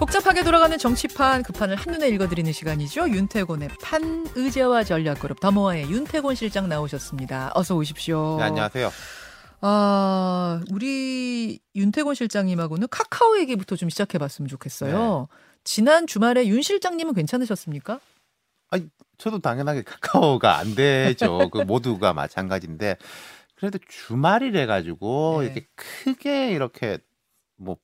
복잡하게 0.00 0.44
돌아가는 0.44 0.78
정치판 0.78 1.42
그 1.42 1.52
판을 1.52 1.76
한눈에 1.76 2.08
읽어드리는 2.08 2.50
시간이죠. 2.50 3.10
윤태곤의 3.10 3.68
판 3.82 4.26
의제와 4.34 4.82
전략그룹 4.82 5.40
더모아의 5.40 5.90
윤태곤 5.90 6.36
실장 6.36 6.70
나오셨습니다. 6.70 7.52
어서 7.54 7.76
오십시오. 7.76 8.38
네, 8.38 8.44
안녕하세요. 8.44 8.90
아, 9.60 10.62
우리 10.72 11.60
윤태곤 11.74 12.14
실장님하고는 12.14 12.88
카카오 12.90 13.38
얘기부터 13.40 13.76
좀 13.76 13.90
시작해 13.90 14.16
봤으면 14.16 14.48
좋겠어요. 14.48 15.28
지난 15.64 16.06
주말에 16.06 16.46
윤 16.46 16.62
실장님은 16.62 17.12
괜찮으셨습니까? 17.12 18.00
저도 19.18 19.40
당연하게 19.40 19.82
카카오가 19.82 20.56
안 20.56 20.74
되죠. 20.74 21.50
그 21.50 21.58
모두가 21.58 22.14
마찬가지인데 22.14 22.96
그래도 23.54 23.78
주말이래 23.86 24.64
가지고 24.64 25.40
네. 25.40 25.44
이렇게 25.44 25.66
크게 25.74 26.52
이렇게 26.52 27.00
뭐 27.56 27.76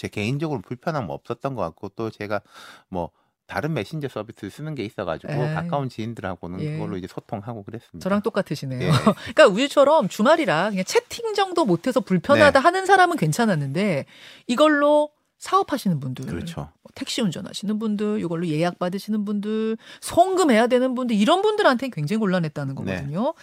제 0.00 0.08
개인적으로 0.08 0.62
불편함 0.62 1.10
없었던 1.10 1.54
것 1.54 1.60
같고 1.60 1.90
또 1.90 2.08
제가 2.08 2.40
뭐 2.88 3.10
다른 3.46 3.74
메신저 3.74 4.08
서비스 4.08 4.48
쓰는 4.48 4.74
게 4.74 4.82
있어가지고 4.82 5.30
에이. 5.30 5.54
가까운 5.54 5.90
지인들하고는 5.90 6.60
예. 6.62 6.72
그걸로 6.72 6.96
이제 6.96 7.06
소통하고 7.06 7.64
그랬습니다. 7.64 8.02
저랑 8.02 8.22
똑같으시네요. 8.22 8.80
예. 8.80 8.90
그러니까 9.34 9.46
우리처럼 9.48 10.08
주말이라 10.08 10.70
그냥 10.70 10.84
채팅 10.84 11.34
정도 11.34 11.66
못해서 11.66 12.00
불편하다 12.00 12.60
하는 12.60 12.86
사람은 12.86 13.18
괜찮았는데 13.18 14.06
이걸로 14.46 15.10
사업하시는 15.36 16.00
분들, 16.00 16.26
그렇죠. 16.26 16.68
뭐 16.82 16.92
택시 16.94 17.20
운전하시는 17.20 17.78
분들, 17.78 18.20
이걸로 18.20 18.46
예약 18.46 18.78
받으시는 18.78 19.24
분들, 19.24 19.76
송금해야 20.00 20.66
되는 20.66 20.94
분들 20.94 21.16
이런 21.16 21.42
분들한테는 21.42 21.90
굉장히 21.90 22.20
곤란했다는 22.20 22.74
네. 22.74 22.96
거거든요. 22.96 23.34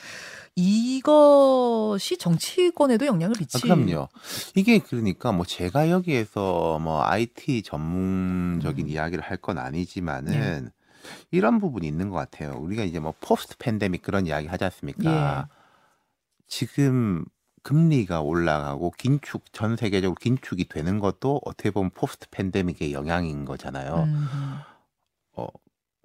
이것이 0.58 2.18
정치권에도 2.18 3.06
영향을 3.06 3.36
아, 3.38 3.40
미치. 3.40 3.62
그럼요. 3.62 4.10
이게 4.56 4.80
그러니까 4.80 5.32
뭐 5.32 5.46
제가 5.46 5.92
여기에서 5.92 6.80
뭐 6.80 7.04
IT 7.04 7.62
전문적인 7.62 8.86
음. 8.88 8.90
이야기를 8.90 9.24
할 9.24 9.38
건 9.38 9.60
아니지만은 9.60 10.64
네. 10.66 10.70
이런 11.30 11.60
부분이 11.60 11.88
있는 11.88 12.10
것 12.10 12.16
같아요. 12.18 12.58
우리가 12.60 12.84
이제 12.84 13.00
뭐 13.00 13.14
post 13.22 13.56
pandemic 13.60 14.02
그런 14.02 14.26
이야기 14.26 14.48
하지 14.48 14.64
않습니까? 14.64 15.48
예. 15.48 15.54
지금 16.48 17.24
금리가 17.62 18.22
올라가고 18.22 18.92
긴축 18.98 19.54
전 19.54 19.76
세계적으로 19.78 20.16
긴축이 20.16 20.70
되는 20.70 21.00
것도 21.00 21.40
어떻게 21.46 21.70
보면 21.70 21.92
post 21.92 22.28
pandemic의 22.32 22.94
영향인 22.94 23.46
거잖아요. 23.46 24.04
음, 24.08 24.28
어, 25.34 25.46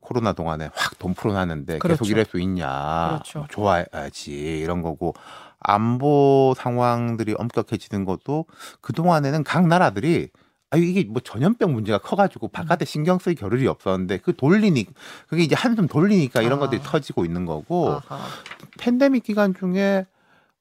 코로나 0.02 0.34
동안에 0.34 0.68
확 0.74 0.98
돈 0.98 1.14
풀어놨는데 1.14 1.78
그렇죠. 1.78 2.04
계속 2.04 2.10
이럴 2.10 2.24
수 2.26 2.38
있냐? 2.40 3.08
그렇죠. 3.08 3.38
뭐 3.38 3.48
조여야지 3.50 4.60
이런 4.60 4.82
거고 4.82 5.14
안보 5.60 6.54
상황들이 6.56 7.34
엄격해지는 7.38 8.04
것도 8.04 8.46
그 8.80 8.92
동안에는 8.92 9.44
각 9.44 9.66
나라들이 9.66 10.28
아 10.70 10.76
이게 10.76 11.04
뭐 11.04 11.20
전염병 11.20 11.72
문제가 11.72 11.98
커가지고 11.98 12.48
음. 12.48 12.50
바깥에 12.50 12.84
신경 12.84 13.18
쓸 13.18 13.34
겨를이 13.34 13.66
없었는데 13.68 14.18
그 14.18 14.34
돌리니 14.34 14.86
그게 15.28 15.42
이제 15.42 15.54
한숨 15.54 15.86
돌리니까 15.86 16.42
이런 16.42 16.54
아. 16.54 16.60
것들이 16.60 16.82
터지고 16.82 17.24
있는 17.24 17.46
거고 17.46 18.00
아하. 18.08 18.20
팬데믹 18.78 19.22
기간 19.22 19.54
중에 19.54 20.06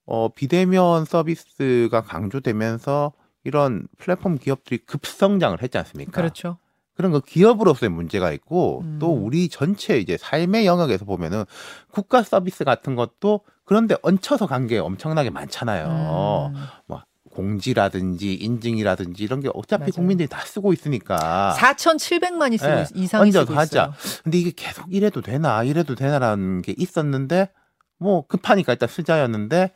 어, 0.06 0.30
비대면 0.30 1.06
서비스가 1.06 2.02
강조되면서 2.02 3.14
이런 3.44 3.88
플랫폼 3.98 4.38
기업들이 4.38 4.80
급성장을 4.80 5.62
했지 5.62 5.78
않습니까? 5.78 6.12
그렇죠. 6.12 6.58
그런 7.02 7.12
거 7.12 7.20
기업으로서의 7.20 7.90
문제가 7.90 8.32
있고 8.32 8.82
음. 8.84 9.00
또 9.02 9.12
우리 9.12 9.50
전체 9.50 9.98
이제 9.98 10.18
삶의 10.18 10.68
영역에서 10.68 11.04
보면은 11.04 11.46
국가 11.92 12.22
서비스 12.22 12.64
같은 12.64 12.96
것도 12.96 13.42
그런데 13.66 13.96
얹혀서 14.04 14.46
간 14.46 14.68
게 14.68 14.78
엄청나게 14.78 15.32
많잖아요. 15.32 16.52
음. 16.54 16.62
뭐 16.86 17.02
공지라든지 17.32 18.36
인증이라든지 18.36 19.24
이런 19.24 19.40
게 19.40 19.50
어차피 19.56 19.80
맞아요. 19.82 19.92
국민들이 19.96 20.28
다 20.28 20.42
쓰고 20.46 20.74
있으니까. 20.74 21.56
4,700만이 21.58 22.58
쓰고 22.60 22.72
네. 22.76 22.82
있- 22.84 23.04
이상이 23.04 23.32
쓰고 23.32 23.54
하자. 23.56 23.94
있어요. 23.98 24.22
근데 24.24 24.38
이게 24.38 24.52
계속 24.56 24.94
이래도 24.94 25.22
되나 25.22 25.64
이래도 25.64 25.96
되나라는 25.96 26.62
게 26.62 26.76
있었는데 26.78 27.50
뭐 27.98 28.28
급하니까 28.28 28.74
일단 28.74 28.88
쓰자였는데 28.88 29.72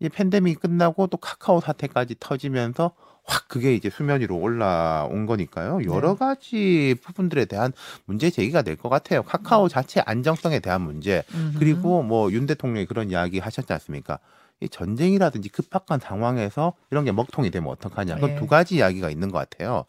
이 0.00 0.08
팬데믹이 0.08 0.54
끝나고 0.56 1.06
또 1.08 1.16
카카오 1.18 1.60
사태까지 1.60 2.16
터지면서 2.20 2.92
확 3.26 3.48
그게 3.48 3.74
이제 3.74 3.90
수면 3.90 4.20
위로 4.20 4.36
올라온 4.38 5.26
거니까요. 5.26 5.80
여러 5.84 6.12
네. 6.12 6.18
가지 6.18 6.94
부분들에 7.02 7.44
대한 7.46 7.72
문제 8.04 8.30
제기가 8.30 8.62
될 8.62 8.76
것 8.76 8.88
같아요. 8.88 9.22
카카오 9.22 9.68
자체 9.68 10.00
안정성에 10.04 10.60
대한 10.60 10.82
문제 10.82 11.24
음흠. 11.34 11.58
그리고 11.58 12.02
뭐 12.02 12.30
윤 12.30 12.46
대통령이 12.46 12.86
그런 12.86 13.10
이야기 13.10 13.38
하셨지 13.38 13.72
않습니까? 13.72 14.18
이 14.60 14.68
전쟁이라든지 14.68 15.50
급박한 15.50 16.00
상황에서 16.00 16.72
이런 16.90 17.04
게 17.04 17.12
먹통이 17.12 17.50
되면 17.50 17.70
어떡하냐. 17.70 18.14
그건 18.14 18.30
예. 18.30 18.34
두 18.36 18.46
가지 18.46 18.76
이야기가 18.76 19.10
있는 19.10 19.30
것 19.30 19.38
같아요. 19.38 19.84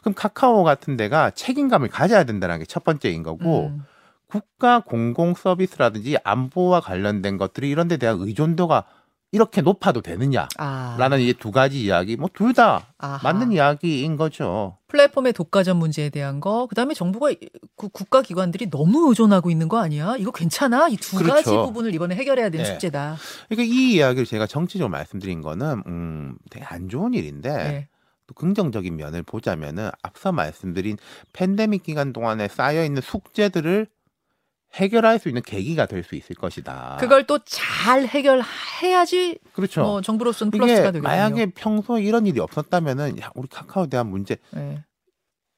그럼 0.00 0.14
카카오 0.14 0.62
같은 0.62 0.96
데가 0.96 1.30
책임감을 1.30 1.88
가져야 1.88 2.24
된다는 2.24 2.58
게 2.58 2.64
첫 2.68 2.84
번째인 2.84 3.22
거고 3.22 3.68
음. 3.68 3.82
국가 4.28 4.80
공공 4.80 5.34
서비스라든지 5.34 6.16
안보와 6.24 6.80
관련된 6.80 7.38
것들이 7.38 7.70
이런 7.70 7.88
데 7.88 7.96
대한 7.96 8.18
의존도가 8.20 8.84
이렇게 9.34 9.62
높아도 9.62 10.00
되느냐라는 10.00 10.48
아. 10.58 11.16
이제 11.18 11.32
두 11.32 11.50
가지 11.50 11.82
이야기 11.82 12.16
뭐 12.16 12.28
둘 12.32 12.54
다. 12.54 12.86
맞는 13.22 13.50
이야기인 13.52 14.16
거죠. 14.16 14.78
플랫폼의 14.88 15.32
독과점 15.32 15.76
문제에 15.76 16.08
대한 16.08 16.40
거, 16.40 16.66
그다음에 16.68 16.94
정부가 16.94 17.32
이- 17.32 17.36
그 17.76 17.88
국가 17.88 18.22
기관들이 18.22 18.70
너무 18.70 19.08
의존하고 19.08 19.50
있는 19.50 19.68
거 19.68 19.78
아니야? 19.78 20.14
이거 20.18 20.30
괜찮아? 20.30 20.86
이두 20.88 21.16
가지 21.18 21.44
그렇죠. 21.44 21.66
부분을 21.66 21.92
이번에 21.94 22.14
해결해야 22.14 22.48
되는 22.50 22.64
네. 22.64 22.70
숙제다. 22.70 23.16
그러니까 23.48 23.74
이 23.74 23.94
이야기를 23.94 24.24
제가 24.24 24.46
정치적으로 24.46 24.88
말씀드린 24.90 25.42
거는 25.42 25.82
음 25.88 26.36
되게 26.50 26.64
안 26.64 26.88
좋은 26.88 27.12
일인데 27.14 27.50
네. 27.52 27.88
또 28.28 28.34
긍정적인 28.34 28.96
면을 28.96 29.22
보자면은 29.24 29.90
앞서 30.02 30.30
말씀드린 30.32 30.96
팬데믹 31.32 31.82
기간 31.82 32.12
동안에 32.12 32.46
쌓여 32.48 32.84
있는 32.84 33.02
숙제들을 33.02 33.88
해결할 34.74 35.18
수 35.18 35.28
있는 35.28 35.42
계기가 35.42 35.86
될 35.86 36.02
수 36.04 36.14
있을 36.16 36.34
것이다. 36.36 36.96
그걸 37.00 37.26
또 37.26 37.38
잘 37.44 38.06
해결해야지 38.06 39.38
아. 39.44 39.48
그렇죠. 39.54 39.82
뭐 39.82 40.00
정부로서는 40.00 40.50
플러스가 40.50 40.80
되거든요. 40.92 41.02
만약에 41.02 41.46
평소에 41.52 42.02
이런 42.02 42.26
일이 42.26 42.40
없었다면은 42.40 43.20
야 43.20 43.30
우리 43.34 43.48
카카오에 43.48 43.86
대한 43.88 44.08
문제 44.08 44.36
네. 44.50 44.82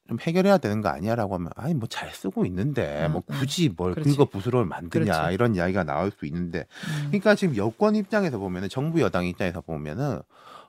좀 0.09 0.19
해결해야 0.21 0.59
되는 0.59 0.83
거 0.83 0.89
아니야라고 0.89 1.35
하면 1.35 1.51
아니 1.57 1.75
뭐 1.75 1.89
잘 1.89 2.13
쓰고 2.15 2.47
있는데 2.47 3.07
음, 3.07 3.13
뭐 3.13 3.23
음. 3.29 3.39
굳이 3.41 3.69
뭘 3.77 3.93
그렇지. 3.95 4.11
긁어 4.11 4.27
부스럼을 4.27 4.67
만드냐 4.67 5.05
그렇지. 5.13 5.35
이런 5.35 5.57
이야기가 5.57 5.83
나올 5.85 6.13
수 6.13 6.27
있는데 6.27 6.61
음. 6.61 7.07
그러니까 7.09 7.35
지금 7.35 7.57
여권 7.57 7.97
입장에서 7.97 8.39
보면은 8.39 8.69
정부 8.69 9.01
여당 9.01 9.27
입장에서 9.27 9.63
보면은 9.63 10.21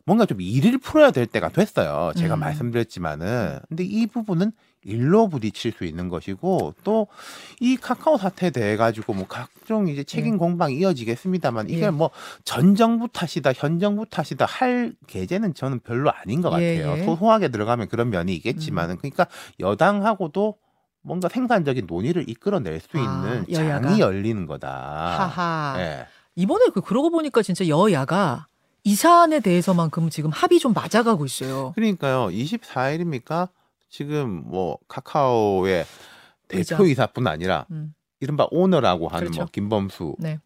뭔가 0.07 0.25
좀 0.25 0.39
일을 0.41 0.79
풀어야 0.79 1.11
될 1.11 1.27
때가 1.27 1.49
됐어요. 1.49 2.13
제가 2.15 2.35
음. 2.35 2.39
말씀드렸지만은 2.39 3.59
근데 3.67 3.83
이 3.83 4.07
부분은 4.07 4.53
일로 4.83 5.27
부딪힐 5.27 5.73
수 5.73 5.83
있는 5.83 6.07
것이고 6.07 6.73
또 6.83 7.07
이 7.59 7.75
카카오 7.75 8.17
사태에 8.17 8.51
대해 8.51 8.77
가지고 8.77 9.13
뭐 9.13 9.25
각종 9.27 9.87
이제 9.87 10.03
책임 10.03 10.37
공방이 10.37 10.75
이어지겠습니다만 10.77 11.69
이게 11.69 11.85
예. 11.85 11.89
뭐전 11.89 12.75
정부 12.75 13.07
탓이다 13.07 13.51
현 13.53 13.79
정부 13.79 14.05
탓이다 14.05 14.45
할 14.45 14.93
계제는 15.07 15.53
저는 15.55 15.79
별로 15.79 16.11
아닌 16.11 16.41
것 16.41 16.49
예, 16.61 16.77
같아요. 16.77 16.97
예. 17.01 17.03
소소하게 17.05 17.49
들어가면 17.49 17.87
그런 17.89 18.09
면이 18.09 18.33
있겠지만은 18.35 18.97
그러니까 18.97 19.27
여당하고도 19.59 20.55
뭔가 21.01 21.29
생산적인 21.29 21.87
논의를 21.87 22.29
이끌어낼 22.29 22.79
수 22.79 22.97
아, 22.97 23.43
있는. 23.45 23.45
장이 23.53 23.99
열리는 23.99 24.45
거다. 24.45 24.69
하하. 24.69 25.75
예. 25.79 26.05
이번에 26.35 26.65
그 26.73 26.81
그러고 26.81 27.09
보니까 27.09 27.41
진짜 27.41 27.67
여야가 27.67 28.47
이 28.87 28.95
사안에 28.95 29.41
대해서만큼 29.41 30.09
지금 30.09 30.31
합의 30.31 30.59
좀 30.59 30.71
맞아가고 30.71 31.25
있어요. 31.25 31.73
그러니까요. 31.75 32.27
24일입니까? 32.27 33.49
지금 33.89 34.43
뭐 34.45 34.77
카카오의 34.87 35.85
의장. 36.51 36.77
대표이사뿐 36.77 37.27
아니라 37.27 37.65
음. 37.71 37.93
이른바 38.21 38.47
오너라고 38.49 39.09
하는 39.09 39.25
그렇죠. 39.25 39.41
뭐 39.41 39.49
김범수 39.51 40.15
네. 40.19 40.39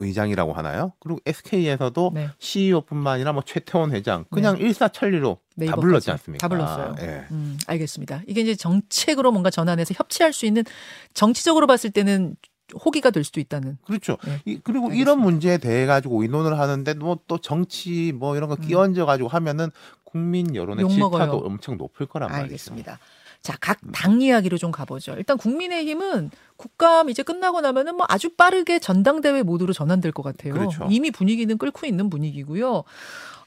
의장이라고 0.00 0.54
하나요? 0.54 0.94
그리고 1.00 1.20
SK에서도 1.26 2.12
네. 2.14 2.30
CEO뿐만 2.38 3.12
아니라 3.14 3.32
뭐 3.34 3.42
최태원 3.44 3.92
회장 3.92 4.24
그냥 4.30 4.56
일사천리로 4.56 5.38
다. 5.68 5.76
불렀지 5.76 6.10
않습니까? 6.12 6.48
다 6.48 6.48
불렀어요. 6.48 6.94
예. 7.00 7.26
음, 7.30 7.58
알겠습니다. 7.66 8.22
이게 8.26 8.40
이제 8.40 8.54
정책으로 8.54 9.32
뭔가 9.32 9.50
전환해서 9.50 9.92
협치할 9.94 10.32
수 10.32 10.46
있는 10.46 10.64
정치적으로 11.12 11.66
봤을 11.66 11.90
때는 11.90 12.36
호기가 12.84 13.10
될 13.10 13.24
수도 13.24 13.40
있다는. 13.40 13.78
그렇죠. 13.84 14.16
네. 14.24 14.40
이, 14.44 14.58
그리고 14.62 14.86
알겠습니다. 14.86 15.02
이런 15.02 15.20
문제에 15.20 15.58
대해 15.58 15.86
가지고 15.86 16.22
의논을 16.22 16.58
하는데 16.58 16.94
뭐 16.94 17.18
또 17.26 17.38
정치 17.38 18.12
뭐 18.12 18.36
이런 18.36 18.48
거 18.48 18.56
음. 18.60 18.66
끼얹어 18.66 19.04
가지고 19.06 19.28
하면은 19.28 19.70
국민 20.04 20.54
여론의. 20.54 20.88
질타도 20.88 21.38
엄청 21.38 21.76
높을 21.78 22.06
거란 22.06 22.30
말이죠. 22.30 22.44
알겠습니다. 22.44 22.98
자, 23.42 23.56
각 23.60 23.78
당 23.92 24.20
이야기로 24.22 24.56
좀 24.56 24.70
가보죠. 24.70 25.14
일단 25.14 25.36
국민의힘은 25.36 26.30
국감 26.56 27.10
이제 27.10 27.22
끝나고 27.22 27.60
나면은 27.60 27.96
뭐 27.96 28.06
아주 28.08 28.30
빠르게 28.36 28.78
전당대회 28.78 29.42
모드로 29.42 29.72
전환될 29.72 30.12
것 30.12 30.22
같아요. 30.22 30.54
그렇죠. 30.54 30.86
이미 30.90 31.10
분위기는 31.10 31.56
끓고 31.58 31.86
있는 31.86 32.08
분위기고요. 32.08 32.84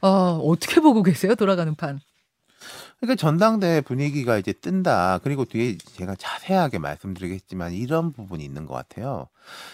어, 0.01 0.07
어떻게 0.43 0.81
보고 0.81 1.01
계세요? 1.01 1.35
돌아가는 1.35 1.73
판. 1.75 1.99
그러니까 3.05 3.15
전당대회 3.15 3.81
분위기가 3.81 4.37
이제 4.37 4.51
뜬다. 4.51 5.19
그리고 5.23 5.45
뒤에 5.45 5.77
제가 5.77 6.15
자세하게 6.15 6.79
말씀드리겠지만 6.79 7.73
이런 7.73 8.11
부분이 8.11 8.43
있는 8.43 8.65
것 8.65 8.73
같아요. 8.73 9.27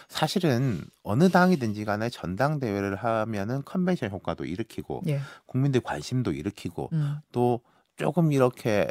사실은 0.10 0.82
어느 1.04 1.30
당이든지 1.30 1.86
간에 1.86 2.10
전당대회를 2.10 2.96
하면은 2.96 3.62
컨벤션 3.66 4.12
효과도 4.12 4.46
일으키고 4.46 5.04
예. 5.08 5.22
국민들 5.46 5.82
관심도 5.82 6.34
일으키고 6.34 6.90
음. 6.94 7.18
또 7.32 7.62
조금 7.96 8.32
이렇게 8.32 8.88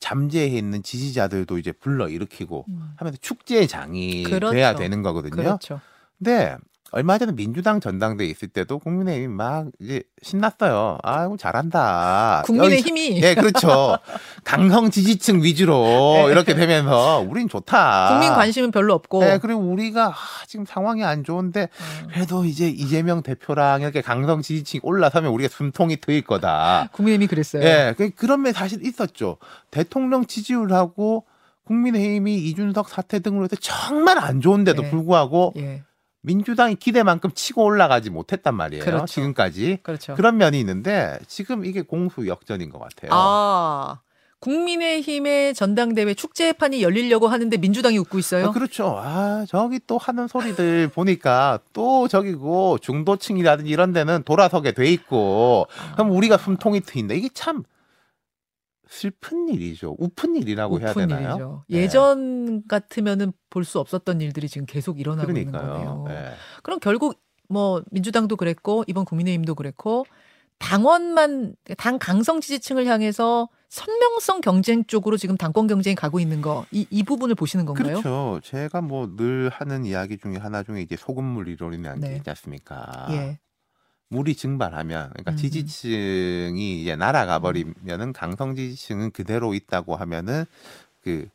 잠재해 0.00 0.56
있는 0.56 0.82
지지자들도 0.82 1.58
이제 1.58 1.72
불러 1.72 2.08
일으키고 2.08 2.64
음. 2.68 2.92
하면서 2.96 3.18
축제의 3.20 3.68
장이 3.68 4.24
그렇죠. 4.24 4.52
돼야 4.52 4.74
되는 4.74 5.02
거거든요. 5.02 5.34
그렇죠. 5.34 5.80
근데 6.18 6.56
얼마 6.96 7.18
전에 7.18 7.32
민주당 7.32 7.78
전당대회 7.78 8.26
있을 8.26 8.48
때도 8.48 8.78
국민의힘이 8.78 9.28
막 9.28 9.66
이제 9.80 10.02
신났어요. 10.22 10.96
아이고 11.02 11.36
잘한다. 11.36 12.42
국민의 12.46 12.78
여기- 12.78 12.88
힘이 12.88 13.20
예, 13.22 13.34
그렇죠. 13.34 13.98
강성 14.44 14.90
지지층 14.90 15.42
위주로 15.42 15.82
네. 15.84 16.32
이렇게 16.32 16.54
되면서 16.54 17.22
우린 17.28 17.50
좋다. 17.50 18.08
국민 18.08 18.32
관심은 18.32 18.70
별로 18.70 18.94
없고 18.94 19.20
네, 19.20 19.36
그리고 19.36 19.60
우리가 19.60 20.06
아, 20.06 20.14
지금 20.46 20.64
상황이 20.64 21.04
안 21.04 21.22
좋은데 21.22 21.64
어, 21.64 22.06
그래도 22.14 22.46
이제 22.46 22.66
이재명 22.66 23.22
대표랑 23.22 23.82
이렇게 23.82 24.00
강성 24.00 24.40
지지층이 24.40 24.80
올라서면 24.82 25.30
우리가 25.32 25.50
숨통이 25.54 25.98
트일 25.98 26.22
거다. 26.22 26.88
국민의힘이 26.92 27.26
그랬어요. 27.26 27.62
예, 27.62 27.94
그- 27.94 28.08
그런 28.08 28.40
면 28.40 28.54
사실 28.54 28.82
있었죠. 28.86 29.36
대통령 29.70 30.24
지지율하고 30.24 31.26
국민의힘이 31.64 32.36
이준석 32.36 32.88
사태 32.88 33.18
등으로 33.18 33.44
해서 33.44 33.56
정말 33.60 34.16
안 34.18 34.40
좋은데도 34.40 34.80
네. 34.82 34.90
불구하고 34.90 35.52
예, 35.58 35.82
민주당이 36.26 36.74
기대만큼 36.74 37.30
치고 37.34 37.62
올라가지 37.62 38.10
못했단 38.10 38.54
말이에요. 38.56 38.84
그렇죠. 38.84 39.06
지금까지. 39.06 39.78
그렇죠. 39.82 40.14
그런 40.16 40.36
면이 40.36 40.58
있는데 40.58 41.18
지금 41.28 41.64
이게 41.64 41.82
공수 41.82 42.26
역전인 42.26 42.70
것 42.70 42.80
같아요. 42.80 43.10
아, 43.14 44.00
국민의힘의 44.40 45.54
전당대회 45.54 46.14
축제판이 46.14 46.82
열리려고 46.82 47.28
하는데 47.28 47.56
민주당이 47.56 47.96
웃고 47.98 48.18
있어요. 48.18 48.46
아, 48.46 48.50
그렇죠. 48.50 48.98
아, 48.98 49.46
저기 49.48 49.78
또 49.86 49.98
하는 49.98 50.26
소리들 50.26 50.88
보니까 50.94 51.60
또 51.72 52.08
저기고 52.08 52.78
중도층이라든지 52.78 53.70
이런 53.70 53.92
데는 53.92 54.24
돌아서게 54.24 54.72
돼 54.72 54.90
있고 54.90 55.68
그럼 55.94 56.10
우리가 56.10 56.38
숨통이 56.38 56.80
트인다. 56.80 57.14
이게 57.14 57.28
참 57.32 57.62
슬픈 58.88 59.48
일이죠. 59.48 59.96
우픈 59.98 60.36
일이라고 60.36 60.80
해야 60.80 60.90
오픈 60.90 61.08
되나요? 61.08 61.26
일이죠. 61.28 61.64
네. 61.68 61.78
예전 61.78 62.66
같으면은 62.68 63.32
볼 63.50 63.64
수 63.64 63.78
없었던 63.80 64.20
일들이 64.20 64.48
지금 64.48 64.66
계속 64.66 65.00
일어나고 65.00 65.30
있는 65.30 65.50
그러니까요. 65.50 65.72
거네요. 65.72 66.04
네. 66.08 66.32
그럼 66.62 66.78
결국 66.80 67.20
뭐 67.48 67.82
민주당도 67.90 68.36
그랬고 68.36 68.84
이번 68.86 69.04
국민의힘도 69.04 69.54
그랬고 69.54 70.04
당원만 70.58 71.54
당 71.76 71.98
강성 71.98 72.40
지지층을 72.40 72.86
향해서 72.86 73.48
선명성 73.68 74.40
경쟁 74.40 74.84
쪽으로 74.86 75.16
지금 75.16 75.36
당권 75.36 75.66
경쟁이 75.66 75.94
가고 75.94 76.18
있는 76.20 76.40
거이 76.40 76.86
이 76.90 77.02
부분을 77.02 77.34
보시는 77.34 77.66
건가요? 77.66 78.00
그렇죠. 78.00 78.40
제가 78.42 78.80
뭐 78.80 79.06
늘 79.16 79.50
하는 79.52 79.84
이야기 79.84 80.16
중에 80.18 80.36
하나 80.36 80.62
중에 80.62 80.80
이제 80.80 80.96
소금물 80.96 81.48
이론이라는 81.48 82.00
네. 82.00 82.10
게 82.10 82.16
있지 82.16 82.30
않습니까? 82.30 83.06
예. 83.10 83.38
물이 84.08 84.36
증발하면 84.36 85.10
그러니까 85.10 85.32
음흠. 85.32 85.40
지지층이 85.40 86.82
이제 86.82 86.96
날아가 86.96 87.38
버리면은 87.38 88.12
강성 88.12 88.54
지지층은 88.54 89.10
그대로 89.10 89.54
있다고 89.54 89.96
하면은 89.96 90.44
그 91.02 91.28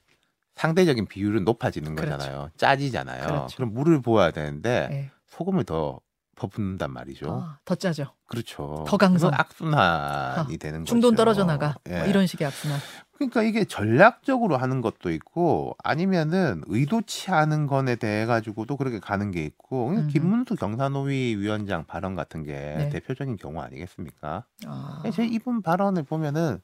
상대적인 0.55 1.07
비율은 1.07 1.43
높아지는 1.43 1.95
그렇죠. 1.95 2.17
거잖아요. 2.17 2.51
짜지잖아요. 2.57 3.25
그렇죠. 3.25 3.55
그럼 3.57 3.73
물을 3.73 4.01
부어야 4.01 4.31
되는데 4.31 4.87
예. 4.91 5.11
소금을 5.27 5.63
더 5.63 5.99
퍼붓는단 6.41 6.91
말이죠. 6.91 7.31
아, 7.31 7.59
더 7.65 7.75
짜죠. 7.75 8.07
그렇죠. 8.25 8.83
더 8.87 8.97
강성. 8.97 9.31
악순환이 9.31 10.57
되는 10.57 10.79
거죠. 10.79 10.89
중돈 10.89 11.15
떨어져 11.15 11.43
나가. 11.43 11.75
예. 11.87 11.99
뭐 11.99 12.07
이런 12.07 12.25
식의 12.25 12.47
악순환. 12.47 12.79
그러니까 13.11 13.43
이게 13.43 13.65
전략적으로 13.65 14.57
하는 14.57 14.81
것도 14.81 15.11
있고 15.11 15.75
아니면은 15.83 16.63
의도치 16.65 17.29
않은 17.29 17.67
건에 17.67 17.95
대해 17.95 18.25
가지고도 18.25 18.77
그렇게 18.77 18.99
가는 18.99 19.29
게 19.29 19.45
있고 19.45 19.89
음흠. 19.89 20.07
김문수 20.07 20.55
경사노위 20.55 21.35
위원장 21.37 21.85
발언 21.85 22.15
같은 22.15 22.43
게 22.43 22.53
네. 22.53 22.89
대표적인 22.89 23.37
경우 23.37 23.61
아니겠습니까? 23.61 24.45
아, 24.65 25.03
제 25.13 25.23
이분 25.23 25.61
발언을 25.61 26.01
보면은 26.01 26.59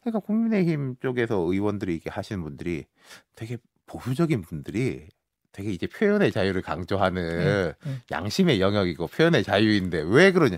그러니까 0.00 0.18
국민의힘 0.18 0.96
쪽에서 1.00 1.36
의원들이 1.36 1.94
이게 1.94 2.10
하시는 2.10 2.42
분들이 2.42 2.86
되게 3.36 3.58
보수적인 3.86 4.42
분들이 4.42 5.06
되게 5.52 5.70
이제 5.70 5.86
표현의 5.86 6.32
자유를 6.32 6.62
강조하는 6.62 7.74
네. 7.84 7.98
양심의 8.10 8.60
영역이고 8.60 9.06
표현의 9.08 9.44
자유인데 9.44 10.02
왜 10.06 10.32
그러냐? 10.32 10.56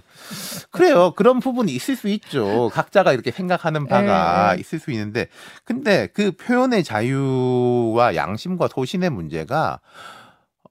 그래요. 0.71 1.13
그런 1.17 1.41
부분이 1.41 1.73
있을 1.75 1.97
수 1.97 2.09
있죠. 2.09 2.71
각자가 2.73 3.13
이렇게 3.13 3.33
생각하는 3.33 3.87
바가 3.89 4.51
네, 4.51 4.55
네. 4.55 4.61
있을 4.61 4.79
수 4.79 4.93
있는데 4.93 5.27
근데 5.65 6.07
그 6.15 6.33
표현의 6.33 6.85
자유와 6.85 8.15
양심과 8.15 8.69
소신의 8.69 9.11
문제가 9.11 9.81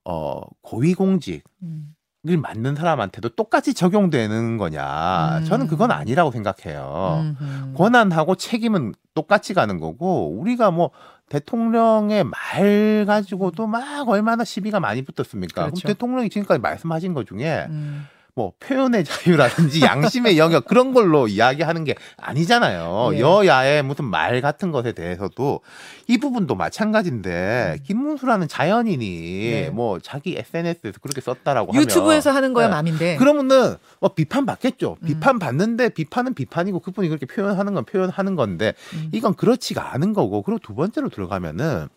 어 0.05 0.41
고위공직 0.61 1.43
음. 1.61 1.93
을 2.25 2.37
맡는 2.37 2.75
사람한테도 2.75 3.35
똑같이 3.35 3.73
적용되는 3.73 4.57
거냐? 4.57 5.39
음. 5.39 5.43
저는 5.43 5.67
그건 5.67 5.91
아니라고 5.91 6.31
생각해요. 6.31 7.35
음흠. 7.37 7.73
권한하고 7.73 8.35
책임은 8.35 8.93
똑같이 9.13 9.53
가는 9.53 9.77
거고 9.77 10.29
우리가 10.39 10.71
뭐 10.71 10.91
대통령의 11.29 12.23
말 12.25 13.05
가지고도 13.05 13.67
막 13.67 14.07
얼마나 14.07 14.43
시비가 14.43 14.79
많이 14.79 15.01
붙었습니까? 15.01 15.63
그렇죠. 15.63 15.81
그럼 15.81 15.93
대통령이 15.93 16.29
지금까지 16.29 16.59
말씀하신 16.61 17.13
것 17.13 17.27
중에 17.27 17.67
음. 17.69 18.05
뭐 18.35 18.53
표현의 18.59 19.03
자유라든지 19.03 19.81
양심의 19.85 20.37
영역 20.39 20.65
그런 20.65 20.93
걸로 20.93 21.27
이야기하는 21.27 21.83
게 21.83 21.95
아니잖아요. 22.17 23.11
예. 23.13 23.19
여야의 23.19 23.83
무슨 23.83 24.05
말 24.05 24.41
같은 24.41 24.71
것에 24.71 24.93
대해서도 24.93 25.61
이 26.07 26.17
부분도 26.17 26.55
마찬가지인데 26.55 27.75
음. 27.77 27.83
김문수라는 27.83 28.47
자연인이 28.47 29.51
네. 29.51 29.69
뭐 29.69 29.99
자기 29.99 30.35
SNS에서 30.37 30.99
그렇게 31.01 31.21
썼다라고 31.21 31.73
유튜브에서 31.75 32.31
하면 32.31 32.37
하는 32.37 32.53
거야 32.53 32.67
네. 32.67 32.71
맘인데. 32.71 33.15
그러면은 33.17 33.75
뭐 33.99 34.13
비판 34.13 34.45
받겠죠. 34.45 34.97
음. 35.01 35.05
비판 35.05 35.37
받는데 35.37 35.89
비판은 35.89 36.33
비판이고 36.33 36.79
그분이 36.79 37.09
그렇게 37.09 37.27
표현하는 37.27 37.73
건 37.75 37.85
표현하는 37.85 38.35
건데 38.35 38.73
음. 38.93 39.09
이건 39.13 39.35
그렇지가 39.35 39.93
않은 39.93 40.13
거고 40.13 40.41
그리고 40.41 40.59
두 40.59 40.73
번째로 40.73 41.09
들어가면은 41.09 41.87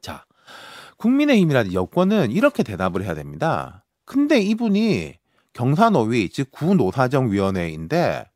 자 0.00 0.24
국민의힘이라는 0.98 1.72
여권은 1.72 2.30
이렇게 2.30 2.62
대답을 2.62 3.02
해야 3.02 3.14
됩니다. 3.14 3.84
근데 4.04 4.38
이분이 4.38 5.14
경사노위 5.54 6.28
즉 6.28 6.50
구노사정위원회인데 6.52 8.26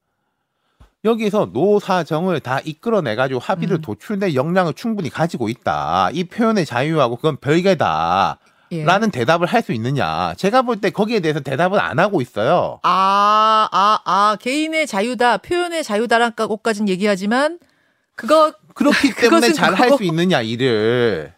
여기서 1.04 1.50
노사정을 1.52 2.40
다 2.40 2.60
이끌어내 2.64 3.14
가지고 3.14 3.38
합의를 3.40 3.76
음. 3.76 3.82
도출낼 3.82 4.34
역량을 4.34 4.74
충분히 4.74 5.10
가지고 5.10 5.48
있다. 5.48 6.10
이 6.12 6.24
표현의 6.24 6.66
자유하고 6.66 7.16
그건 7.16 7.36
별개다. 7.36 8.38
예. 8.72 8.84
라는 8.84 9.10
대답을 9.10 9.46
할 9.46 9.62
수 9.62 9.72
있느냐. 9.72 10.34
제가 10.36 10.62
볼 10.62 10.80
때 10.80 10.90
거기에 10.90 11.20
대해서 11.20 11.40
대답을 11.40 11.80
안 11.80 11.98
하고 11.98 12.20
있어요. 12.20 12.80
아, 12.82 13.68
아, 13.72 14.00
아, 14.04 14.36
개인의 14.40 14.86
자유다, 14.86 15.38
표현의 15.38 15.82
자유다라고까지는 15.84 16.88
얘기하지만, 16.90 17.58
그거, 18.14 18.52
그렇기 18.74 19.14
때문에 19.16 19.52
잘 19.52 19.72
할. 19.74 19.90
수 19.96 20.02
있느냐, 20.04 20.42
일을. 20.42 21.32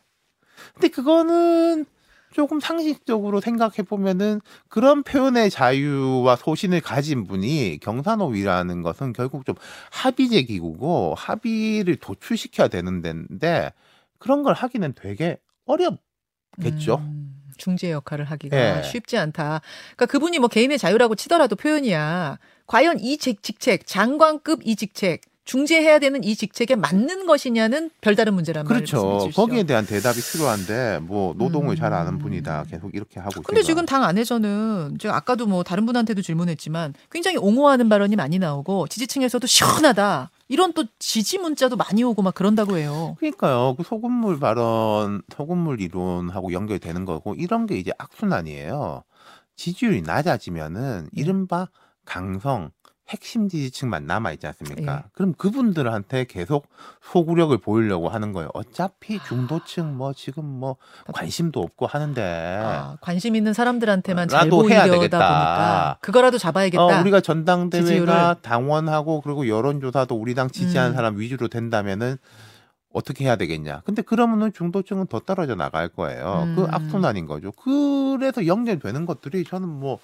근데 0.75 0.89
그거는 0.89 1.85
조금 2.33 2.61
상식적으로 2.61 3.41
생각해 3.41 3.83
보면은 3.89 4.41
그런 4.69 5.03
표현의 5.03 5.51
자유와 5.51 6.37
소신을 6.37 6.81
가진 6.81 7.25
분이 7.25 7.79
경산호위라는 7.83 8.83
것은 8.83 9.13
결국 9.13 9.45
좀 9.45 9.57
합의제 9.91 10.43
기구고 10.43 11.15
합의를 11.17 11.97
도출시켜야 11.97 12.69
되는 12.69 13.03
데인데 13.03 13.73
그런 14.19 14.43
걸 14.43 14.55
하기는 14.55 14.95
되게 14.95 15.39
어렵겠죠. 15.67 16.97
음, 16.97 17.43
중재 17.57 17.91
역할을 17.91 18.25
하기가 18.27 18.79
예. 18.79 18.83
쉽지 18.83 19.19
않다. 19.19 19.61
그러니까 19.97 20.07
그분이 20.07 20.39
뭐 20.39 20.49
개인의 20.49 20.79
자유라고 20.79 21.15
치더라도 21.17 21.57
표현이야. 21.57 22.39
과연 22.67 23.01
이 23.01 23.19
직- 23.19 23.43
직책, 23.43 23.87
장관급 23.87 24.61
이 24.65 24.77
직책, 24.77 25.23
중재해야 25.45 25.99
되는 25.99 26.23
이 26.23 26.37
직책에 26.37 26.77
맞는 26.77 27.27
것이냐는 27.27 27.91
별다른 28.01 28.35
문제란 28.35 28.67
그렇죠. 28.67 28.97
말씀해 28.97 29.19
주시죠. 29.25 29.41
거기에 29.43 29.63
대한 29.65 29.87
대답이 29.87 30.21
필요한데 30.21 31.01
뭐 31.03 31.35
노동을 31.37 31.77
잘 31.77 31.93
아는 31.93 32.15
음. 32.15 32.19
분이다 32.19 32.65
계속 32.71 32.95
이렇게 32.95 33.19
하고 33.19 33.43
근데 33.43 33.61
있으니까. 33.61 33.67
지금 33.67 33.87
당 33.87 34.05
안에서는 34.05 34.99
제가 35.01 35.17
아까도 35.17 35.47
뭐 35.47 35.63
다른 35.63 35.87
분한테도 35.87 36.23
질문했지만 36.23 36.95
굉장히 37.11 37.39
옹호하는 37.39 37.89
발언이 37.89 38.17
많이 38.17 38.39
나오고 38.39 38.87
지지층에서도 38.89 39.47
시원하다 39.47 40.31
이런 40.49 40.73
또 40.73 40.85
지지 40.99 41.39
문자도 41.39 41.77
많이 41.77 42.05
오고 42.05 42.23
막 42.23 42.35
그런다고 42.35 42.77
해요. 42.77 43.17
그러니까요. 43.19 43.75
그 43.77 43.83
소금물 43.83 44.39
발언, 44.41 45.23
소금물 45.35 45.81
이론하고 45.81 46.53
연결되는 46.53 47.05
거고 47.05 47.35
이런 47.35 47.67
게 47.67 47.77
이제 47.79 47.93
악순환이에요. 47.99 49.03
지지율이 49.57 50.03
낮아지면은 50.03 51.09
네. 51.13 51.21
이른바 51.21 51.69
강성 52.05 52.71
핵심 53.11 53.49
지지층만 53.49 54.07
남아 54.07 54.33
있지 54.33 54.47
않습니까? 54.47 54.95
예. 54.95 55.11
그럼 55.15 55.35
그분들한테 55.35 56.25
계속 56.25 56.69
소구력을 57.03 57.57
보이려고 57.59 58.09
하는 58.09 58.33
거예요. 58.33 58.51
어차피 58.55 59.19
중도층 59.27 59.97
뭐 59.97 60.13
지금 60.13 60.45
뭐 60.45 60.77
관심도 61.13 61.61
없고 61.61 61.87
하는데 61.87 62.23
아, 62.63 62.97
관심 63.01 63.35
있는 63.35 63.53
사람들한테만 63.53 64.29
잘 64.29 64.49
보이려다 64.49 64.85
되겠다. 64.85 65.19
보니까 65.19 65.99
그거라도 66.01 66.39
잡아야겠다. 66.39 66.83
어, 66.83 67.01
우리가 67.01 67.21
전당대회가 67.21 67.85
지지율을. 67.85 68.15
당원하고 68.43 69.21
그리고 69.23 69.49
여론조사도 69.49 70.15
우리 70.15 70.35
당 70.35 70.49
지지하는 70.49 70.93
음. 70.93 70.95
사람 70.95 71.19
위주로 71.19 71.49
된다면은 71.49 72.17
어떻게 72.93 73.25
해야 73.25 73.37
되겠냐. 73.37 73.83
근데 73.85 74.03
그러면은 74.03 74.53
중도층은 74.53 75.07
더 75.09 75.21
떨어져 75.21 75.55
나갈 75.55 75.89
거예요. 75.89 76.53
그 76.57 76.63
음. 76.63 76.67
악순환인 76.71 77.27
거죠. 77.27 77.53
그래서 77.53 78.47
연결되는 78.47 79.07
것들이 79.07 79.45
저는 79.45 79.69
뭐 79.69 79.99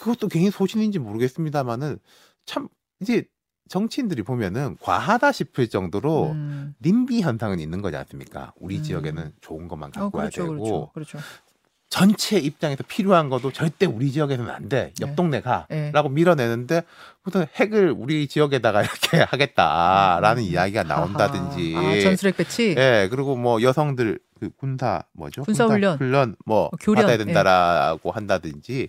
그것도 0.00 0.28
개인 0.28 0.50
소신인지 0.50 0.98
모르겠습니다만은 0.98 1.98
참 2.46 2.68
이제 3.00 3.24
정치인들이 3.68 4.22
보면은 4.22 4.76
과하다 4.80 5.30
싶을 5.30 5.68
정도로 5.68 6.32
음. 6.32 6.74
님비 6.82 7.20
현상은 7.20 7.60
있는 7.60 7.82
거지 7.82 7.96
않습니까? 7.96 8.52
우리 8.56 8.78
음. 8.78 8.82
지역에는 8.82 9.32
좋은 9.40 9.68
것만 9.68 9.90
어, 9.96 10.00
갖고 10.00 10.18
와야 10.18 10.28
그렇죠, 10.28 10.42
되고 10.42 10.90
그렇죠, 10.92 10.92
그렇죠. 10.92 11.18
전체 11.88 12.38
입장에서 12.38 12.84
필요한 12.86 13.28
것도 13.28 13.52
절대 13.52 13.84
우리 13.84 14.12
지역에서는 14.12 14.50
안 14.50 14.68
돼. 14.68 14.92
옆 15.00 15.10
네. 15.10 15.14
동네 15.16 15.40
가. 15.40 15.66
네. 15.68 15.90
라고 15.92 16.08
밀어내는데 16.08 16.82
무슨 17.24 17.46
핵을 17.56 17.94
우리 17.96 18.28
지역에다가 18.28 18.82
이렇게 18.82 19.18
하겠다라는 19.18 20.42
음. 20.42 20.48
이야기가 20.48 20.84
나온다든지. 20.84 21.74
아, 21.76 22.00
전술핵 22.00 22.36
배치. 22.36 22.74
예, 22.78 23.08
그리고 23.10 23.36
뭐 23.36 23.60
여성들 23.60 24.20
그 24.38 24.50
군사 24.56 25.02
뭐죠? 25.12 25.42
군사 25.42 25.66
훈련. 25.66 25.98
훈련 25.98 26.36
뭐 26.46 26.66
어, 26.66 26.70
교련, 26.80 27.02
받아야 27.02 27.18
된다라고 27.18 28.12
한다든지. 28.12 28.88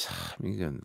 참 0.00 0.14
이건 0.46 0.80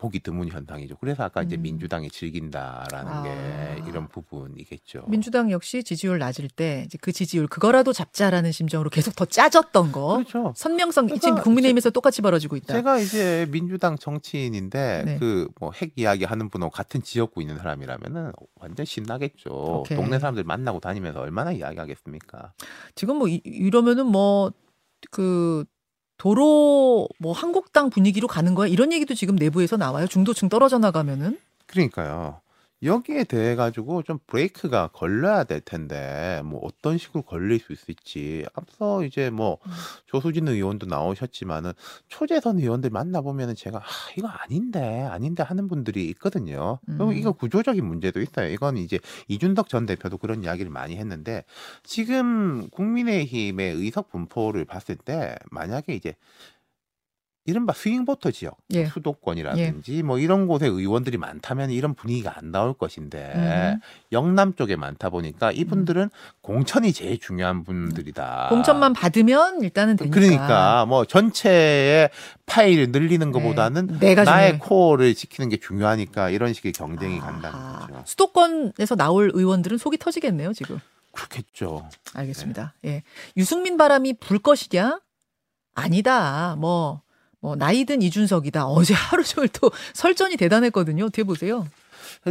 보기 0.00 0.20
드문 0.20 0.48
현상이죠. 0.48 0.96
그래서 0.96 1.24
아까 1.24 1.42
이제 1.42 1.56
음. 1.56 1.62
민주당이 1.62 2.08
즐긴다라는 2.08 3.12
아. 3.12 3.22
게 3.22 3.82
이런 3.86 4.08
부분이겠죠. 4.08 5.04
민주당 5.08 5.50
역시 5.50 5.84
지지율 5.84 6.18
낮을 6.18 6.48
때 6.48 6.84
이제 6.86 6.96
그 7.00 7.12
지지율 7.12 7.46
그거라도 7.46 7.92
잡자라는 7.92 8.50
심정으로 8.50 8.88
계속 8.88 9.14
더 9.14 9.26
짜졌던 9.26 9.92
거. 9.92 10.14
그렇죠. 10.14 10.54
선명성 10.56 11.08
지금 11.08 11.18
그러니까 11.20 11.42
국민의힘에서 11.42 11.90
똑같이 11.90 12.22
벌어지고 12.22 12.56
있다. 12.56 12.72
제가 12.72 12.98
이제 12.98 13.46
민주당 13.50 13.98
정치인인데 13.98 15.02
네. 15.04 15.18
그뭐 15.18 15.72
핵 15.74 15.92
이야기 15.96 16.24
하는 16.24 16.48
분하고 16.48 16.70
같은 16.70 17.02
지역구 17.02 17.42
있는 17.42 17.58
사람이라면은 17.58 18.32
완전 18.54 18.86
신나겠죠. 18.86 19.50
오케이. 19.50 19.98
동네 19.98 20.18
사람들 20.18 20.44
만나고 20.44 20.80
다니면서 20.80 21.20
얼마나 21.20 21.52
이야기하겠습니까? 21.52 22.54
지금 22.94 23.16
뭐 23.16 23.28
이, 23.28 23.42
이러면은 23.44 24.06
뭐그 24.06 25.66
도로 26.20 27.08
뭐 27.18 27.32
한국당 27.32 27.88
분위기로 27.88 28.28
가는 28.28 28.54
거야 28.54 28.68
이런 28.68 28.92
얘기도 28.92 29.14
지금 29.14 29.36
내부에서 29.36 29.78
나와요. 29.78 30.06
중도층 30.06 30.50
떨어져 30.50 30.76
나가면은 30.76 31.38
그러니까요. 31.64 32.42
여기에 32.82 33.24
대해 33.24 33.56
가지고 33.56 34.02
좀 34.02 34.18
브레이크가 34.26 34.88
걸려야 34.88 35.44
될 35.44 35.60
텐데 35.60 36.40
뭐 36.44 36.60
어떤 36.62 36.96
식으로 36.96 37.22
걸릴 37.22 37.58
수 37.58 37.72
있을지 37.72 38.46
앞서 38.54 39.04
이제 39.04 39.28
뭐 39.28 39.58
음. 39.66 39.70
조수진 40.06 40.48
의원도 40.48 40.86
나오셨지만은 40.86 41.72
초재선 42.08 42.58
의원들 42.58 42.90
만나 42.90 43.20
보면은 43.20 43.54
제가 43.54 43.78
아, 43.78 43.82
이거 44.16 44.28
아닌데 44.28 45.02
아닌데 45.02 45.42
하는 45.42 45.68
분들이 45.68 46.08
있거든요. 46.10 46.78
그리고 46.86 47.08
음. 47.08 47.12
이거 47.12 47.32
구조적인 47.32 47.84
문제도 47.84 48.20
있어요. 48.20 48.48
이건 48.48 48.78
이제 48.78 48.98
이준석 49.28 49.68
전 49.68 49.84
대표도 49.84 50.16
그런 50.16 50.42
이야기를 50.42 50.70
많이 50.70 50.96
했는데 50.96 51.44
지금 51.82 52.68
국민의힘의 52.70 53.74
의석 53.74 54.10
분포를 54.10 54.64
봤을 54.64 54.96
때 54.96 55.36
만약에 55.50 55.94
이제 55.94 56.14
이른바 57.50 57.72
스윙보터 57.72 58.30
지역, 58.30 58.56
예. 58.72 58.86
수도권이라든지 58.86 60.02
뭐 60.04 60.18
이런 60.18 60.46
곳에 60.46 60.66
의원들이 60.66 61.18
많다면 61.18 61.70
이런 61.70 61.94
분위기가 61.94 62.38
안 62.38 62.52
나올 62.52 62.72
것인데 62.72 63.32
음. 63.34 63.80
영남 64.12 64.54
쪽에 64.54 64.76
많다 64.76 65.10
보니까 65.10 65.50
이분들은 65.52 66.10
공천이 66.40 66.92
제일 66.92 67.18
중요한 67.18 67.64
분들이다. 67.64 68.46
공천만 68.48 68.92
받으면 68.92 69.62
일단은 69.62 69.96
되니까. 69.96 70.14
그러니까 70.14 70.86
뭐 70.86 71.04
전체의 71.04 72.10
파일을 72.46 72.92
늘리는 72.92 73.32
것보다는 73.32 73.98
네. 73.98 74.14
나의 74.14 74.24
중요해. 74.52 74.58
코어를 74.58 75.14
지키는 75.14 75.48
게 75.50 75.58
중요하니까 75.58 76.30
이런 76.30 76.52
식의 76.52 76.72
경쟁이 76.72 77.18
아하. 77.20 77.32
간다는 77.32 77.86
거죠. 77.86 78.02
수도권에서 78.06 78.94
나올 78.96 79.30
의원들은 79.34 79.76
속이 79.78 79.98
터지겠네요 79.98 80.52
지금. 80.52 80.78
그렇겠죠. 81.12 81.88
알겠습니다. 82.14 82.74
예. 82.84 83.02
유승민 83.36 83.76
바람이 83.76 84.14
불 84.20 84.38
것이냐? 84.38 85.00
아니다. 85.74 86.56
뭐, 86.58 87.02
뭐, 87.40 87.56
나이든 87.56 88.02
이준석이다. 88.02 88.66
어제 88.66 88.94
하루 88.94 89.24
종일 89.24 89.48
또 89.48 89.70
설전이 89.94 90.36
대단했거든요. 90.36 91.04
어떻게 91.04 91.24
보세요? 91.24 91.66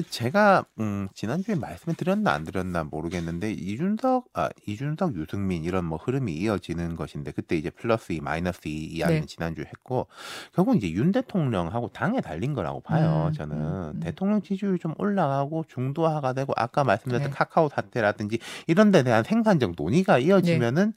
제가 0.10 0.66
음, 0.80 1.08
지난주에 1.16 1.56
말씀을 1.56 1.96
드렸나 1.96 2.32
안 2.32 2.44
드렸나 2.44 2.84
모르겠는데 2.84 3.52
이준석 3.54 4.26
아 4.34 4.50
이준석 4.68 5.16
유승민 5.16 5.64
이런 5.64 5.86
뭐 5.86 5.98
흐름이 5.98 6.34
이어지는 6.34 6.96
것인데 6.96 7.32
그때 7.32 7.56
이제 7.56 7.70
플러스 7.70 8.14
2 8.14 8.20
마이너스 8.20 8.62
2 8.68 8.72
이야기는 8.72 9.22
네. 9.22 9.26
지난주에 9.26 9.66
했고 9.66 10.08
결국 10.54 10.76
이제 10.76 10.92
윤 10.92 11.12
대통령하고 11.12 11.90
당에 11.90 12.22
달린 12.22 12.54
거라고 12.54 12.82
봐요 12.82 13.28
음, 13.30 13.34
저는 13.34 13.58
음, 13.58 13.92
음. 13.96 14.00
대통령 14.00 14.42
지지율이 14.42 14.80
좀 14.80 14.94
올라가고 14.98 15.66
중도화가 15.68 16.34
되고 16.34 16.54
아까 16.56 16.84
말씀드렸던 16.84 17.32
네. 17.32 17.36
카카오 17.36 17.70
사태라든지 17.70 18.40
이런 18.68 18.92
데 18.92 19.04
대한 19.04 19.24
생산적 19.24 19.74
논의가 19.76 20.20
이어지면은 20.20 20.94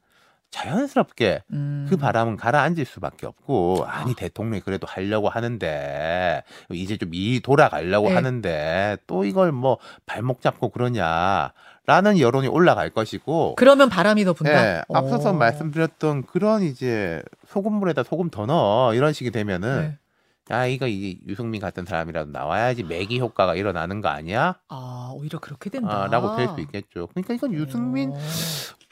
자연스럽게 0.53 1.43
음. 1.53 1.87
그 1.91 1.97
바람은 1.97 2.37
가라앉을 2.37 2.85
수밖에 2.85 3.27
없고 3.27 3.85
아니 3.89 4.15
대통령이 4.15 4.61
그래도 4.61 4.87
하려고 4.87 5.29
하는데 5.29 6.45
이제 6.71 6.97
좀 6.97 7.13
이 7.13 7.41
돌아가려고 7.41 8.09
네. 8.09 8.15
하는데 8.15 8.97
또 9.07 9.25
이걸 9.25 9.51
뭐 9.53 9.79
발목 10.07 10.41
잡고 10.41 10.69
그러냐 10.71 11.53
라는 11.87 12.19
여론이 12.19 12.49
올라갈 12.49 12.91
것이고 12.91 13.57
그러면 13.57 13.89
바람이 13.89 14.25
더 14.25 14.33
분다. 14.33 14.77
예, 14.79 14.83
앞서서 14.95 15.31
오. 15.31 15.35
말씀드렸던 15.35 16.25
그런 16.27 16.63
이제 16.63 17.23
소금물에다 17.49 18.05
소금 18.05 18.31
더 18.31 18.47
넣어 18.47 18.95
이런 18.95 19.13
식이 19.13 19.31
되면은 19.31 19.99
네. 20.49 20.55
아 20.55 20.67
이거 20.67 20.87
이 20.87 21.19
유승민 21.27 21.61
같은 21.61 21.85
사람이라도 21.85 22.31
나와야지 22.31 22.85
매기 22.85 23.19
효과가 23.21 23.55
일어나는 23.57 24.01
거 24.01 24.09
아니야? 24.09 24.57
아, 24.69 25.13
오히려 25.15 25.39
그렇게 25.39 25.71
된다. 25.71 26.05
아, 26.05 26.07
라고 26.09 26.37
될수 26.37 26.61
있겠죠. 26.61 27.09
그러니까 27.09 27.35
이건 27.35 27.53
유승민 27.55 28.11
오. 28.11 28.19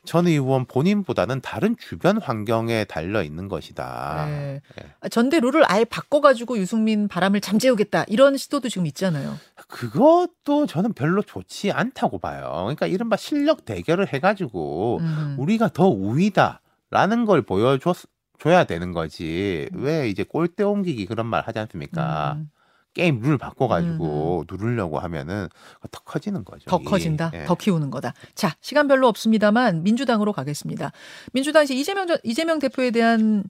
전 0.04 0.26
의원 0.26 0.64
본인보다는 0.64 1.40
다른 1.40 1.76
주변 1.78 2.18
환경에 2.18 2.84
달려 2.84 3.22
있는 3.22 3.48
것이다. 3.48 4.26
네. 4.28 4.60
예. 4.80 4.86
아, 5.00 5.08
전대 5.08 5.40
룰을 5.40 5.62
아예 5.70 5.84
바꿔가지고 5.84 6.58
유승민 6.58 7.06
바람을 7.06 7.40
잠재우겠다. 7.40 8.04
이런 8.08 8.36
시도도 8.36 8.68
지금 8.68 8.86
있잖아요. 8.86 9.36
그것도 9.68 10.66
저는 10.66 10.94
별로 10.94 11.22
좋지 11.22 11.70
않다고 11.70 12.18
봐요. 12.18 12.50
그러니까 12.62 12.86
이른바 12.86 13.16
실력 13.16 13.64
대결을 13.64 14.12
해가지고 14.12 14.98
음. 15.02 15.36
우리가 15.38 15.68
더 15.68 15.88
우위다라는 15.88 17.26
걸 17.26 17.42
보여줬 17.42 17.96
줘야 18.38 18.64
되는 18.64 18.92
거지. 18.92 19.68
왜 19.72 20.08
이제 20.08 20.24
골대 20.24 20.64
옮기기 20.64 21.04
그런 21.06 21.26
말 21.26 21.42
하지 21.46 21.58
않습니까? 21.58 22.36
음. 22.38 22.50
게임 22.92 23.20
룰 23.20 23.38
바꿔가지고 23.38 24.44
누르려고 24.50 24.98
하면은 24.98 25.48
더 25.90 26.00
커지는 26.00 26.44
거죠. 26.44 26.68
더 26.68 26.78
이. 26.80 26.84
커진다. 26.84 27.30
예. 27.34 27.44
더 27.44 27.54
키우는 27.54 27.90
거다. 27.90 28.14
자, 28.34 28.56
시간 28.60 28.88
별로 28.88 29.06
없습니다만 29.08 29.82
민주당으로 29.84 30.32
가겠습니다. 30.32 30.90
민주당 31.32 31.62
이제 31.64 31.74
이재명 31.74 32.06
전- 32.08 32.18
이재명 32.24 32.58
대표에 32.58 32.90
대한 32.90 33.44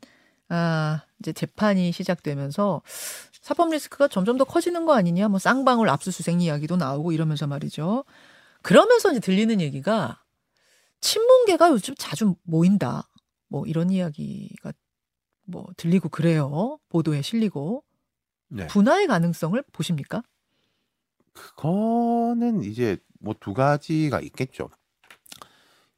아, 0.51 1.03
이제 1.21 1.33
재판이 1.33 1.93
시작되면서 1.93 2.83
사법 3.41 3.71
리스크가 3.71 4.09
점점 4.09 4.37
더 4.37 4.45
커지는 4.45 4.85
거 4.85 4.95
아니냐? 4.95 5.29
뭐 5.29 5.39
쌍방울 5.39 5.89
압수수색 5.89 6.43
이야기도 6.43 6.77
나오고 6.77 7.13
이러면서 7.13 7.47
말이죠. 7.47 8.05
그러면서 8.63 9.11
이제 9.13 9.21
들리는 9.21 9.61
얘기가 9.61 10.21
친문계가 11.01 11.71
요즘 11.71 11.95
자주 11.97 12.35
모인다. 12.43 13.09
뭐 13.49 13.65
이런 13.67 13.91
이야기가 13.91 14.73
뭐 15.47 15.67
들리고 15.77 16.09
그래요. 16.11 16.79
보도에 16.91 17.23
실리고 17.23 17.83
네. 18.51 18.67
분화의 18.67 19.07
가능성을 19.07 19.63
보십니까? 19.73 20.23
그거는 21.33 22.63
이제 22.63 22.99
뭐 23.21 23.35
두 23.39 23.55
가지가 23.55 24.21
있겠죠. 24.21 24.69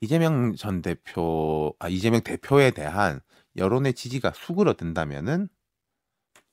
이재명 0.01 0.55
전 0.57 0.83
대표, 0.83 1.75
아, 1.79 1.89
이재명 1.89 2.21
대표에 2.23 2.73
대한 2.73 3.21
여론의 3.57 3.95
지지가 3.95 4.33
수그러든다면은 4.35 5.49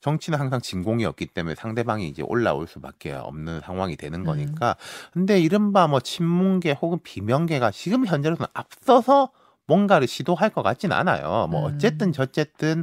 정치는 0.00 0.38
항상 0.38 0.60
진공이었기 0.60 1.26
때문에 1.26 1.54
상대방이 1.56 2.08
이제 2.08 2.22
올라올 2.22 2.66
수밖에 2.66 3.12
없는 3.12 3.60
상황이 3.60 3.96
되는 3.96 4.20
음. 4.20 4.24
거니까. 4.24 4.76
근데 5.12 5.38
이른바 5.40 5.88
뭐 5.88 6.00
친문계 6.00 6.72
혹은 6.80 6.98
비명계가 7.02 7.70
지금 7.70 8.06
현재로서는 8.06 8.48
앞서서 8.54 9.30
뭔가를 9.66 10.06
시도할 10.06 10.50
것 10.50 10.62
같진 10.62 10.92
않아요. 10.92 11.48
뭐 11.50 11.68
음. 11.68 11.74
어쨌든 11.74 12.12
저쨌든 12.12 12.82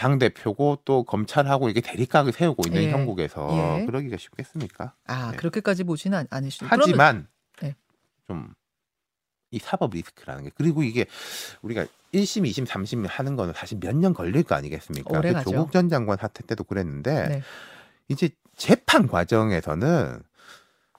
당 0.00 0.18
대표고 0.18 0.78
또 0.86 1.02
검찰하고 1.04 1.68
이게 1.68 1.82
대립각을 1.82 2.32
세우고 2.32 2.62
있는 2.68 2.84
예. 2.84 2.90
형국에서 2.90 3.80
예. 3.80 3.84
그러기가 3.84 4.16
쉽겠습니까? 4.16 4.94
아, 5.06 5.30
네. 5.32 5.36
그렇게까지 5.36 5.84
보지는 5.84 6.16
않- 6.20 6.26
않으시죠. 6.30 6.64
그러면- 6.64 6.80
하지만 6.80 7.28
네. 7.60 7.76
좀이 8.26 9.58
사법 9.60 9.90
리스크라는 9.92 10.44
게 10.44 10.50
그리고 10.54 10.82
이게 10.82 11.04
우리가 11.60 11.84
1심, 12.14 12.48
2심, 12.48 12.66
3심 12.66 13.06
하는 13.06 13.36
거는 13.36 13.52
사실 13.54 13.78
몇 13.78 13.94
년 13.94 14.14
걸릴 14.14 14.42
거 14.42 14.54
아니겠습니까? 14.54 15.18
오래 15.18 15.28
그 15.28 15.34
가죠. 15.34 15.50
조국 15.50 15.70
전 15.70 15.90
장관 15.90 16.16
사태 16.16 16.44
때도 16.46 16.64
그랬는데 16.64 17.28
네. 17.28 17.42
이제 18.08 18.30
재판 18.56 19.06
과정에서는 19.06 20.22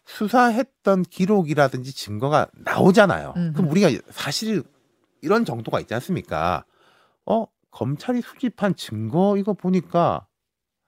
수사했던 0.05 1.03
기록이라든지 1.03 1.91
증거가 1.95 2.47
나오잖아요. 2.53 3.33
음흠. 3.35 3.53
그럼 3.53 3.71
우리가 3.71 3.89
사실 4.11 4.61
이런 5.21 5.43
정도가 5.43 5.79
있지 5.79 5.91
않습니까? 5.95 6.65
어 7.25 7.45
검찰이 7.71 8.21
수집한 8.21 8.75
증거 8.75 9.37
이거 9.37 9.53
보니까 9.53 10.27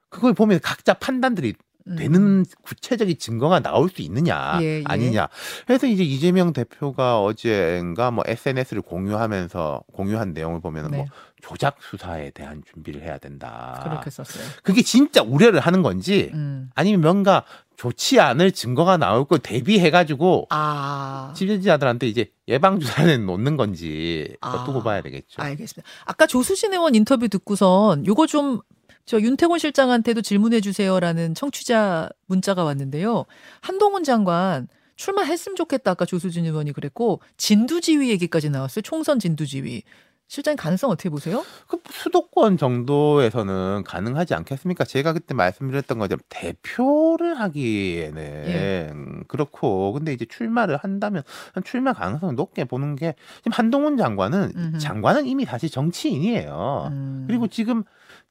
그걸 0.09 0.33
보면 0.33 0.59
각자 0.61 0.93
판단들이 0.93 1.49
음. 1.49 1.72
되는 1.97 2.45
구체적인 2.61 3.17
증거가 3.17 3.59
나올 3.59 3.89
수 3.89 4.01
있느냐 4.01 4.59
예, 4.61 4.79
예. 4.79 4.83
아니냐. 4.85 5.27
그래서 5.67 5.87
이제 5.87 6.03
이재명 6.03 6.53
대표가 6.53 7.21
어제인가 7.21 8.11
뭐 8.11 8.23
SNS를 8.25 8.81
공유하면서 8.81 9.83
공유한 9.91 10.33
내용을 10.33 10.61
보면 10.61 10.91
네. 10.91 10.97
뭐 10.97 11.05
조작 11.41 11.75
수사에 11.81 12.29
대한 12.31 12.63
준비를 12.71 13.01
해야 13.01 13.17
된다. 13.17 13.81
그렇게 13.83 14.09
썼어요. 14.09 14.43
그게 14.63 14.81
진짜 14.81 15.21
우려를 15.21 15.59
하는 15.59 15.81
건지 15.81 16.31
음. 16.33 16.69
아니면 16.73 17.01
뭔가 17.01 17.43
좋지 17.75 18.19
않을 18.19 18.53
증거가 18.53 18.97
나올 18.97 19.25
걸 19.25 19.39
대비해가지고 19.39 20.47
아. 20.51 21.33
지지자들한테 21.35 22.07
이제 22.07 22.31
예방 22.47 22.79
주사를 22.79 23.25
놓는 23.25 23.57
건지 23.57 24.37
아. 24.39 24.63
두고 24.65 24.83
봐야 24.83 25.01
되겠죠. 25.01 25.41
알겠습니다. 25.41 25.89
아까 26.05 26.25
조수진 26.27 26.71
의원 26.71 26.95
인터뷰 26.95 27.27
듣고선 27.27 28.05
요거 28.05 28.27
좀 28.27 28.61
저 29.05 29.19
윤태곤 29.19 29.59
실장한테도 29.59 30.21
질문해 30.21 30.61
주세요라는 30.61 31.35
청취자 31.35 32.09
문자가 32.25 32.63
왔는데요. 32.63 33.25
한동훈 33.61 34.03
장관 34.03 34.67
출마했으면 34.95 35.55
좋겠다. 35.55 35.91
아까 35.91 36.05
조수진 36.05 36.45
의원이 36.45 36.71
그랬고 36.71 37.19
진두지휘 37.37 38.09
얘기까지 38.11 38.49
나왔어요. 38.49 38.81
총선 38.81 39.19
진두지휘. 39.19 39.83
실장님 40.29 40.55
가능성 40.55 40.89
어떻게 40.89 41.09
보세요? 41.09 41.43
그 41.67 41.77
수도권 41.91 42.57
정도에서는 42.57 43.83
가능하지 43.85 44.33
않겠습니까? 44.33 44.83
제가 44.83 45.13
그때 45.13 45.35
말씀드렸던 45.35 45.99
것처럼 45.99 46.21
대표를 46.29 47.39
하기에는 47.39 48.21
예. 48.47 48.89
음, 48.93 49.23
그렇고 49.27 49.91
근데 49.93 50.11
이제 50.13 50.25
출마를 50.25 50.77
한다면 50.77 51.21
출마 51.65 51.93
가능성을 51.93 52.33
높게 52.35 52.63
보는 52.63 52.95
게 52.95 53.13
지금 53.39 53.51
한동훈 53.51 53.97
장관은 53.97 54.53
음흠. 54.55 54.79
장관은 54.79 55.27
이미 55.27 55.45
사실 55.45 55.69
정치인이에요. 55.69 56.87
음, 56.91 57.25
그리고 57.27 57.47
지금 57.47 57.83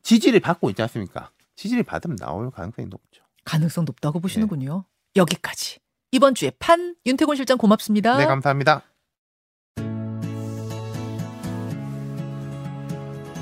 지지를 0.02 0.40
받고 0.40 0.70
있지 0.70 0.82
않습니까? 0.82 1.30
지지를 1.56 1.82
받으면 1.84 2.16
나올 2.16 2.50
가능성이 2.50 2.88
높죠. 2.88 3.22
가능성 3.44 3.84
높다고 3.84 4.20
보시는군요. 4.20 4.84
여기까지. 5.16 5.78
이번 6.10 6.34
주에 6.34 6.50
판 6.58 6.96
윤태곤 7.06 7.36
실장 7.36 7.56
고맙습니다. 7.58 8.18
네, 8.18 8.26
감사합니다. 8.26 8.82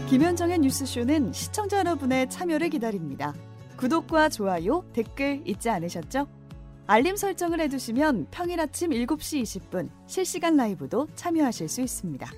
김현정의 0.09 0.59
뉴스쇼는 0.59 1.33
시청자 1.33 1.79
여러분의 1.79 2.29
참여를 2.29 2.71
기다립니다. 2.71 3.35
구독과 3.77 4.29
좋아요, 4.29 4.85
댓글 4.93 5.43
잊지 5.47 5.71
않으셨죠? 5.71 6.27
알림 6.87 7.17
설정을 7.17 7.61
해두시면 7.61 8.27
평일 8.33 8.61
아침 8.61 8.91
7시 8.91 9.43
20분 9.43 9.89
실시간 10.07 10.57
라이브도 10.57 11.07
참여하실 11.15 11.69
수 11.69 11.81
있습니다. 11.81 12.29